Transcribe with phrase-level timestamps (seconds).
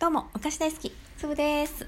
[0.00, 1.86] どうも、昔大好き、つぶです。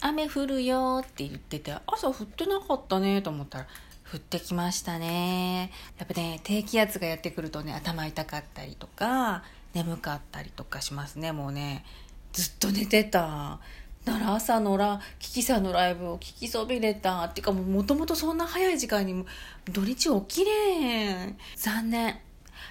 [0.00, 3.66] 雨降るよって言ってて、朝降ってなかったねと思ったら、
[4.10, 5.70] 降ってきましたね。
[5.98, 9.44] やっぱね、低気圧がやってくるとね、頭痛かったりとか、
[9.74, 11.32] 眠かったりとかしますね。
[11.32, 11.84] もうね、
[12.32, 13.60] ずっと寝てた。
[14.06, 17.24] だから朝のラ、キキさんのライブを聞きそびれた。
[17.24, 19.26] っていうかももともとそんな早い時間に
[19.70, 21.36] 土日起きれん。
[21.54, 22.18] 残念。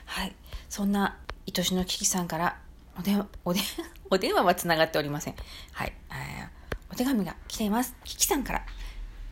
[0.05, 0.35] はい。
[0.69, 1.19] そんな
[1.55, 2.64] 愛しのキキさんから
[2.97, 3.59] お電話、おで、
[4.09, 5.35] お電話はつながっておりません。
[5.71, 5.93] はい。
[6.91, 7.93] お手紙が来ています。
[8.03, 8.65] キキさんから。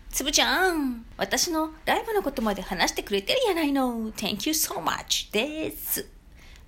[0.10, 4.12] つぶちゃん、私のライブのことまで話してくれてるやないの。
[4.12, 6.08] Thank you so much です。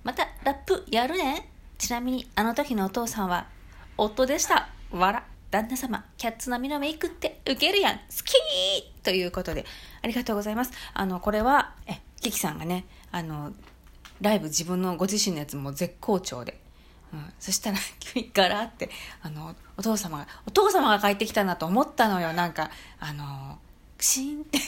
[0.02, 1.50] また、ラップやるね。
[1.78, 3.46] ちなみに、あの時のお父さんは、
[3.98, 4.70] 夫でした。
[4.90, 5.24] わら。
[5.50, 7.98] 旦那様、キャッツ並みのメイクってウケるやん。
[7.98, 8.34] 好き
[9.02, 9.64] ということで、
[10.02, 10.72] ありがとうございます。
[10.92, 13.52] あの、これは、え、キキさんがね、あの、
[14.20, 16.58] ライブ自分のご自身のやつも絶好調で、
[17.12, 18.90] うん、そしたら 急にガラって
[19.22, 22.32] あのお父様がお父様が帰ってきたなと思ったのよ。
[22.32, 23.58] なんかあの
[23.96, 24.58] クシーンって。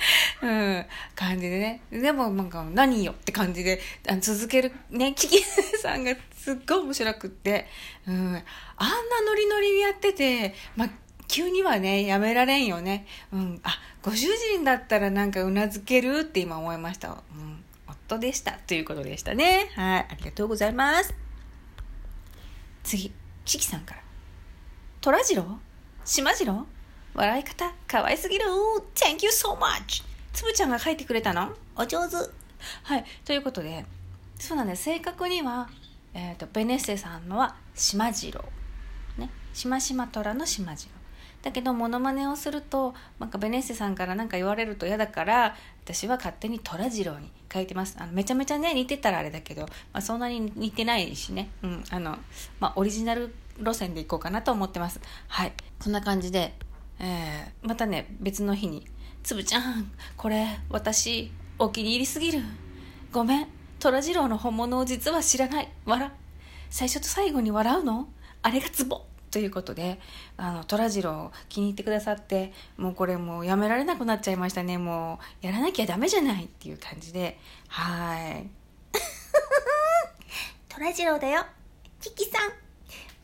[0.42, 1.82] うん、感じでね。
[1.90, 5.42] でも、なんか、何よって感じで、あの続ける、ね、 キキ
[5.78, 7.66] さんがすっごい面白くって、
[8.06, 10.90] うん、あんなノリノリでやってて、まあ、
[11.28, 13.06] 急にはね、やめられんよね。
[13.32, 17.10] うん、あ、ご主人だったらなんかうなずけるって今思いました。
[17.10, 17.59] うん、
[17.90, 18.52] 夫でした。
[18.52, 19.70] ということでしたね。
[19.74, 21.14] はい、ありがとうございます。
[22.82, 23.12] 次、
[23.44, 24.00] キキさんから。
[25.00, 25.58] トラジロ
[26.04, 26.66] 島次郎
[27.14, 28.44] 笑い方、可愛すぎる
[28.94, 30.04] !Thank you so much!
[30.32, 31.52] つぶちゃんが書いてくれたの？
[31.76, 32.16] お上手
[32.82, 33.84] はい、ということで、
[34.38, 34.84] そうなんです。
[34.84, 35.68] 正確には、
[36.14, 38.44] えっ、と、ベネッセさんのは島次郎。
[39.18, 39.30] ね。
[39.52, 40.99] しましま虎の島次郎。
[41.42, 47.96] だけど、モノマネをすると、なんかベネッセさんから何か言われると嫌だから、私は勝手に虎次郎に書いてます。
[47.98, 51.48] あのめちゃめちゃね、似てたらあれだけど、まあ、そんなに似てないしね。
[51.62, 52.18] うん、あの、
[52.58, 55.00] まあ、オリジナル路線でいこうかなと思ってます。
[55.28, 55.52] はい。
[55.80, 56.54] そんな感じで、
[56.98, 58.86] えー、またね、別の日に、
[59.22, 62.42] つぶちゃん、これ、私、お気に入りすぎる。
[63.12, 63.46] ごめん、
[63.78, 65.68] 虎次郎の本物を実は知らない。
[65.86, 66.10] 笑。
[66.68, 68.08] 最初と最後に笑うの？
[68.42, 70.00] あれがツボということで、
[70.36, 74.78] あの、虎次郎気に入ってくださって、もうこれもうやめられなくなっちゃいましたね。
[74.78, 77.38] もう、やらなきゃダメじゃないっていう感じで、
[77.68, 78.48] はい。
[80.68, 81.44] 虎次郎だよ。
[82.00, 82.50] キキさん、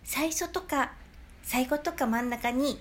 [0.04, 0.92] 最初とか
[1.42, 2.80] 最後とか真ん中に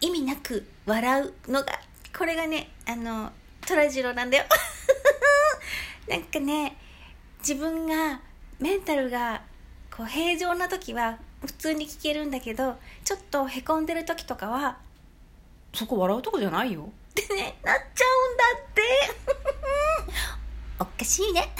[0.00, 1.80] 意味なく笑うのが、
[2.16, 3.32] これがね、あの、
[3.66, 4.44] 虎次郎なんだよ。
[6.08, 6.76] なんかね、
[7.40, 8.20] 自分が、
[8.58, 9.42] メンタルが
[9.94, 14.78] こう平常な時は普通に聞けるんだけど、ちょっとへこんでる時とかは、
[15.74, 16.82] そこ笑うとこじゃないよ。
[16.82, 18.82] ってね、なっちゃうんだって。
[20.80, 21.52] おかしいね。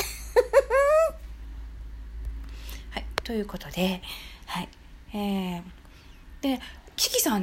[2.90, 4.02] はい、ということで、
[4.46, 4.68] はい。
[5.12, 5.62] えー、
[6.40, 6.60] で、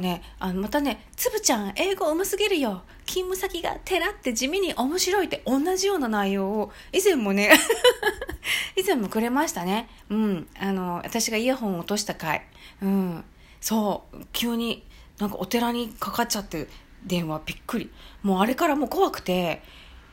[0.06, 2.82] ね、あの、またね、つぶちゃん、英語うますぎるよ。
[3.06, 7.50] 勤務先が寺って地味に面白いって同じような内容を、以前もね、
[8.78, 9.88] 以前もくれましたね。
[10.08, 10.48] うん。
[10.60, 12.46] あの、私がイヤホンを落とした回。
[12.80, 13.24] うん。
[13.60, 14.84] そう、急に
[15.18, 16.68] なんかお寺にかかっちゃって
[17.04, 17.90] 電話びっくり。
[18.22, 19.60] もうあれからもう怖くて、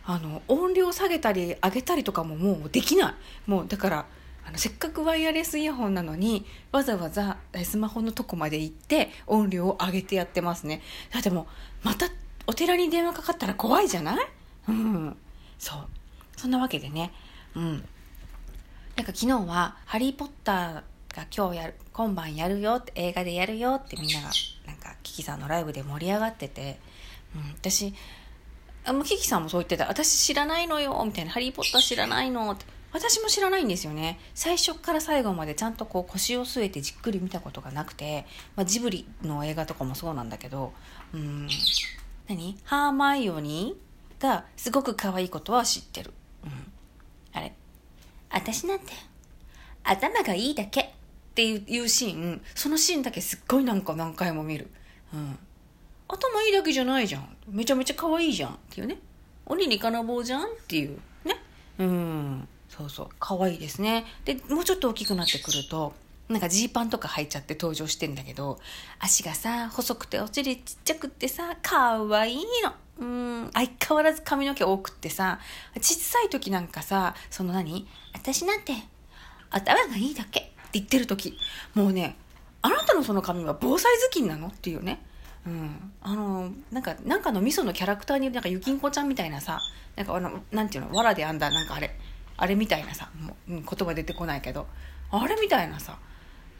[0.06, 3.14] あの、音量下げたり上げたりとかももうできない。
[3.46, 4.06] もうだから、
[4.46, 10.82] あのせっかくワイヤレスイヤホンなのにわざわざスマホのとこまで行って音量を上げてやってますね。
[11.12, 11.48] だっても
[11.84, 12.08] うまた
[12.46, 14.28] お寺に電話かかったら怖いじゃない？
[14.68, 15.18] うん。
[15.58, 15.88] そう。
[16.36, 17.14] そんなわけでね。
[17.56, 17.88] うん。
[18.96, 20.74] なんか昨日は「ハリー・ポッター」
[21.16, 24.30] が今日やる今晩やるよって映画でやるよってみんなが
[24.68, 26.80] なんかキキさんのライブで盛り上がってて、
[27.36, 27.94] うん、私
[28.86, 29.88] あキキさんもそう言ってた。
[29.88, 32.66] 私知らないのよみたいな「ハリー・ポッター知らないの」って。
[32.94, 34.20] 私も知らないんですよね。
[34.36, 40.72] 最初から最後までちゃんとこう腰を据えてじっくり見たことがなくて、まあ、ジブリの映画とかもそうなんだけど
[41.14, 41.50] うん。
[42.30, 42.58] 何？
[42.64, 46.14] ハーマイオニーがすごく可愛いことは知ってる、
[46.46, 46.52] うん、
[47.34, 47.54] あれ？
[48.30, 48.86] 私なんて
[49.84, 50.82] 頭がいいだけ。
[50.82, 50.86] っ
[51.34, 54.70] ていうシーンそのシーンだけすっごいなんか何回も見る、
[55.12, 55.38] うん、
[56.08, 57.36] 頭いいだけじゃないじゃん。
[57.50, 59.00] めちゃめちゃ可愛いじゃんっていうね。
[59.48, 61.42] 鬼に金棒じゃんっていうね。
[61.80, 62.48] うん。
[62.76, 64.06] そうそう可愛いですね。
[64.26, 65.94] でもうちょっと大きくなってくると
[66.30, 68.60] なんかジーパンとか履いちゃって登場してんだけど
[69.00, 72.74] 足がさ細くてお尻ちっちゃくってさ可愛いの。
[73.00, 75.40] うん相変わらず髪の毛多くってさ
[75.82, 77.88] 小さい時なんかさその何？
[78.14, 78.74] 私なんて
[79.50, 80.40] 頭がいいだけ。
[80.40, 81.38] って言ってる時。
[81.76, 82.16] もうね
[82.62, 84.48] あなたのその髪は防災頭巾なの？
[84.48, 85.04] っていうね。
[85.46, 89.60] うん、あのなんかなんかの味噌のキャラクターになんかゆきんこちゃんみたいなさ
[89.96, 90.94] なんかあのなんていうの？
[90.94, 91.96] わらで編んだなんかあれ。
[92.38, 94.68] あれみたいなさもう、言葉出てこないけど。
[95.16, 96.00] あれみたいなさ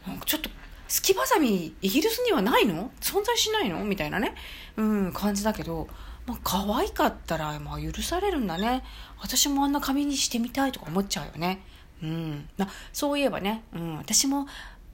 [0.06, 0.48] なんかちょっと
[0.86, 2.92] すきばさみイギリスにはないの？
[3.00, 3.84] 存在しないの？
[3.84, 4.36] みたいなね、
[4.76, 5.88] うん、感じだけど、
[6.24, 8.84] まあ可愛かったら、まあ、許されるんだね。
[9.20, 11.62] 私もあんな髪にしてみたいとか思っちゃうよね。
[12.02, 14.46] うん、まあそういえばね、うん、私も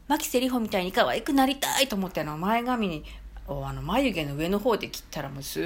[0.08, 3.04] 牧瀬里穂みたいに可愛くなりたいと思っての前髪に
[3.46, 5.62] あの眉毛の上の方で切ったらもうすっ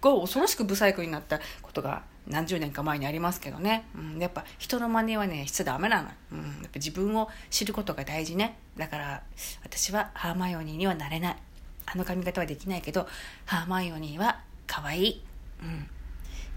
[0.00, 8.58] ごい恐ろしくブサイクになったことが何十年か前にありますけどね、うん、やっぱ人の真似はねしちゃダメなの、うん、やっぱ自分を知ることが大事ね。
[8.76, 9.22] だから
[9.62, 11.36] 私はハーマイオニーにはなれない。
[11.86, 13.06] あの髪型はできないけど
[13.46, 15.22] ハーマイオニーは可愛い、
[15.60, 15.86] うん、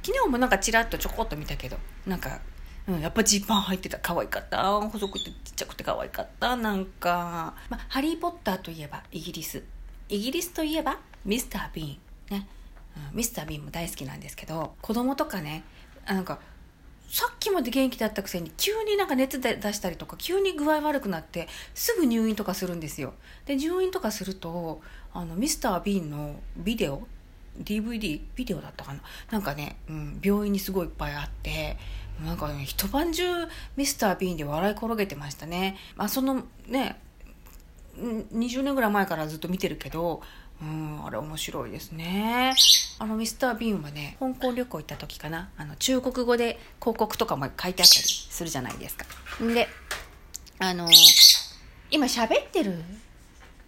[0.03, 2.39] 昨日もなんかちらっとちょこっと見たけどなんか
[2.87, 3.97] うん、やっぱジーパン入ってた。
[3.99, 4.61] 可愛かった。
[4.81, 6.57] 細くてちっちゃくて可愛かった。
[6.57, 9.63] なんか、ま、ハリー・ポッターといえばイギリス。
[10.09, 12.39] イギリスといえばミスター・ビーン。
[12.39, 12.47] ね、
[13.11, 15.63] ミスター・ビーンも大好きなんですけど子供とかね
[16.05, 16.39] なんか
[17.09, 23.13] さっきまで元気だったくせに急になんか熱で出したりとか急に具合悪くなってすぐ入院とかするんですよ。
[23.45, 24.81] で入院とかすると
[25.13, 27.03] あのミスター・ビーンのビデオ
[27.61, 29.01] DVD ビデオだったかな？
[29.29, 31.77] なんかね、うん、病院にすごいいっぱいあって
[32.25, 33.23] なんかね一晩中
[33.75, 36.99] ミスター・ビーンで笑い転げてましたね、まあ、そのね
[37.95, 40.23] 20年ぐらい前からずっと見てるけど
[40.61, 42.53] うん、あれ面白いですね。
[42.99, 49.05] あのミスター・ビーンはね、香港旅行行った時かな、あの中国語で広告とかも書いてあったりするじゃないですか。
[49.43, 49.67] んで、
[50.59, 50.87] あの
[51.91, 52.83] 今喋ってる、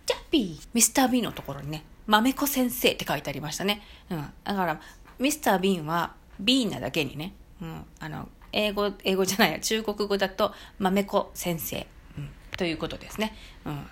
[0.06, 3.82] ジャッピー、ミスター・ビーンのところにね、豆子先生って書いてありましたね。
[4.10, 4.34] うん。
[4.44, 4.82] だから、
[5.20, 11.88] ミスター・ビーンは、ビーンなだけにね、うん、あの、英語、英語じゃないや、中国語だと、豆子先生、
[12.18, 13.36] うん、ということですね。
[13.66, 13.88] うん。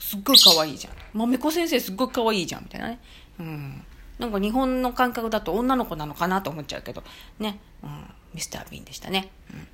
[0.00, 0.94] すっごい可愛いじゃん。
[1.12, 2.98] 豆子先生すっごい可愛いじゃん、みたいなね。
[3.38, 3.84] うん。
[4.18, 7.04] なんか日本の感覚だと女の子なのかなと思っちゃうけど、
[7.38, 7.60] ね。
[7.82, 8.04] うん。
[8.34, 9.30] ミスター・ビーンでしたね。
[9.52, 9.68] うん。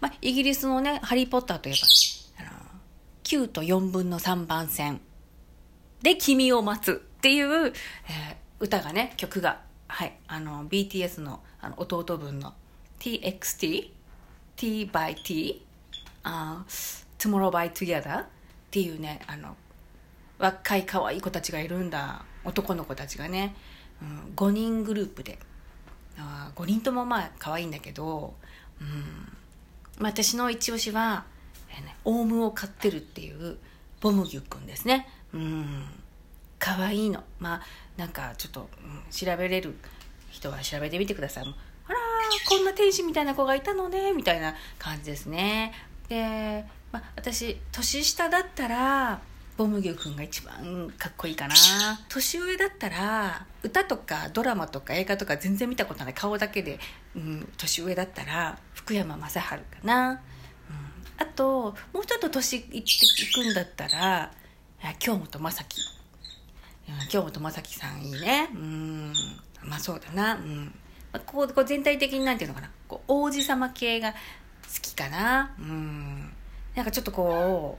[0.00, 2.60] まあ、イギリスのね、ハリー・ポッターといえば、あの、
[3.22, 5.00] 9と4分の3番線
[6.02, 12.52] で君を待つっていう、えー歌がね、曲が、はい、あの、BTS のあの弟分の
[12.98, 13.90] TXT、
[14.56, 15.66] T by T、
[16.22, 16.64] あ
[17.18, 18.26] Tomorrow by Together
[18.70, 19.56] っていうね、あの、
[20.38, 22.24] 若い可愛い子たちがいるんだ。
[22.44, 23.56] 男の子たちがね、
[24.00, 25.40] うん、5人グループで。
[26.16, 28.34] あ5人ともまあ可愛いんだけど、
[28.80, 29.36] うん、
[29.98, 31.24] 私の一押しは、
[31.70, 33.58] えーね、オウムを飼ってるっていう
[34.00, 35.08] ボムギュくんですね。
[35.34, 35.86] うん。
[36.60, 37.24] 可愛いの。
[37.40, 37.62] まあ、
[37.96, 39.74] なんかちょっと、うん調べれる
[40.30, 41.44] 人は調べてみてください。
[41.44, 41.98] あら、
[42.48, 45.72] こんな天使みたいな子がいたのね、みたいな感じですね。
[46.08, 49.20] で、まあ、私、年下だったら、
[49.56, 51.54] ボムギュくんが一番かっこいいかな。
[52.08, 56.78] 年上だったら、歌とかドラマとか映画とか全然見たことない顔だけで、
[57.14, 60.10] うん、年上だったら、福山雅治かな。
[60.10, 60.18] うん、
[61.18, 64.32] あと、もうちょっと年いっていくんだったら、
[64.98, 65.80] 京本政樹。
[65.82, 68.48] うん京本政樹さんいいね。
[68.52, 69.12] うん。
[69.62, 70.34] まあそうだな。
[70.34, 70.64] うん。
[71.12, 72.70] まあこうこう全体的になんていうのかな。
[72.88, 74.16] こう王子様系が好
[74.82, 75.54] きかな。
[75.58, 76.32] うん。
[76.74, 77.78] なんかちょっとこ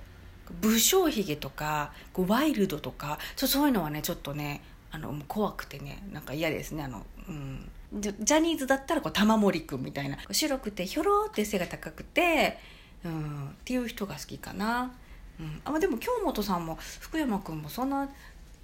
[0.51, 4.61] う、武将髭とか、こうワイルドとか、ちょそういうのはね、ちょっとね、
[4.91, 6.83] あの、怖くてね、なんか嫌ですね。
[6.83, 7.69] あの、うん。
[7.99, 12.57] ジャニーズだったらこう玉森くんみたいな白くてひょろって背が高くて、
[13.03, 14.93] うん、っていう人が好きかな。
[15.41, 18.09] うん、あでも京本さんも福山君もそんな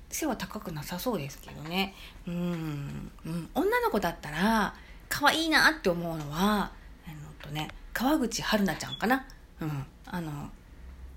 [0.10, 1.96] 背は高くなさそうですけどね
[2.28, 4.76] うん、うん、女の子だったら
[5.10, 9.26] 可愛いなって思うのはあのとね川口春奈ちゃんかな
[9.60, 10.50] うんあの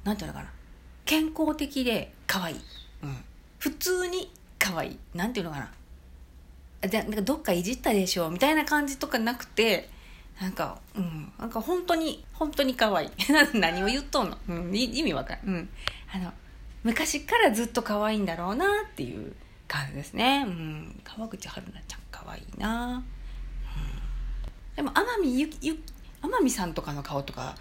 [0.05, 0.51] なんていうのかな
[1.05, 2.57] 健康的で可愛い
[3.03, 3.17] うん
[3.59, 5.71] 普通に可愛いなんていうのかな
[6.83, 9.89] あじゃなんかどっかいじったでしょみたいな感じとかなくて
[10.41, 13.11] なんか、うん、なんか本当に、本当に可愛い。
[13.53, 15.41] 何を言っとんの、うん、い意味わかんない。
[15.45, 15.69] うん。
[16.15, 16.33] あの、
[16.83, 19.37] 昔からずっと可愛いんだろうなっていう
[19.69, 20.45] 感じですね。
[20.47, 21.01] うん。
[21.05, 22.95] 川口春奈ちゃん可愛いな。
[22.95, 23.05] うん。
[24.77, 25.85] でも、天海ゆゆ、
[26.23, 27.61] 天海さんとかの顔とか好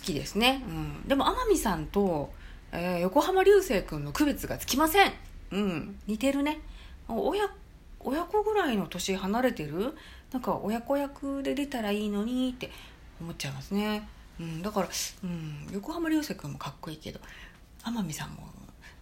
[0.00, 0.62] きですね。
[0.66, 1.08] うん。
[1.08, 2.32] でも、天海さんと、
[2.72, 5.12] えー横浜流星君の区別がつきません。
[5.50, 5.98] うん。
[6.06, 6.60] 似てるね。
[7.08, 7.50] 親、
[8.00, 9.94] 親子ぐらいの年離れてる？
[10.32, 12.70] なんか親子役で出たらいいのにって
[13.20, 14.08] 思っちゃいますね。
[14.40, 14.88] うん、だから、
[15.24, 17.20] うん、横浜流星君もかっこいいけど
[17.84, 18.48] 天海さんも、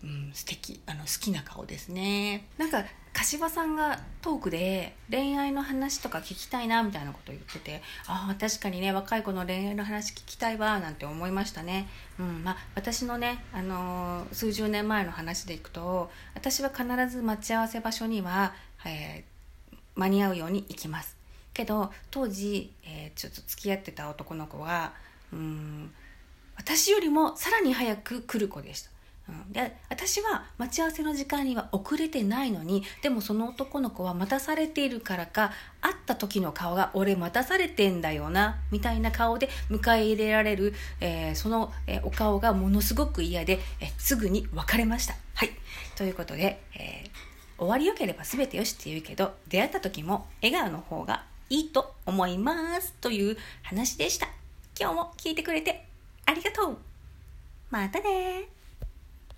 [0.03, 2.47] うん、素敵あの好きな顔ですね。
[2.59, 11.89] なんか柏さんがトークで恋愛の話とか聞きたいなみたいなことを言っててああ確かにね若い子の恋愛の話聞きたいわなんて思いましたね、
[12.21, 18.55] うんまあ、私のね、あのー数十年前の話でいくと私は必ず待ち合わせ場所には、
[18.87, 19.31] えー
[19.97, 21.17] 間に合うように行きます
[21.53, 24.93] けど当時、えーちょっと付き合ってた男の子が
[25.33, 25.93] うん
[26.57, 28.90] 私よりもさらに早く来る子でした。
[29.31, 45.15] うん、で私は待ち合わせの時間には遅れてないのにでもその男の子は待たされているからか会った時の顔が俺待たされてんだよなみたいな顔で迎え入れられる、えーその、えーお顔がものすごく嫌で、えーすぐに別れました。
[45.35, 45.51] はい。
[45.97, 47.05] ということで、え
[47.59, 54.29] 終わりよければ全てよしって言うけど出会った時も笑顔の方がいいと思いますという話でした。
[54.79, 55.85] 今日も聞いてくれて
[56.25, 56.79] ありがとう。
[57.71, 58.49] またね